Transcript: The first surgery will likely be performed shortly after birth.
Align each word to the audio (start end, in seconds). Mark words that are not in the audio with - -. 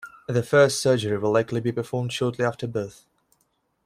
The 0.27 0.41
first 0.41 0.79
surgery 0.79 1.15
will 1.19 1.31
likely 1.31 1.59
be 1.61 1.71
performed 1.71 2.11
shortly 2.11 2.43
after 2.43 2.65
birth. 2.65 3.05